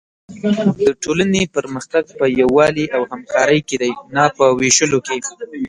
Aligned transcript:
د 0.85 0.87
ټولنې 1.03 1.43
پرمختګ 1.55 2.03
په 2.19 2.25
یووالي 2.39 2.85
او 2.95 3.01
همکارۍ 3.11 3.59
کې 3.67 3.75
دی، 3.81 3.91
نه 4.15 4.23
په 4.37 4.45
وېشلو 4.59 4.99
کې. 5.07 5.17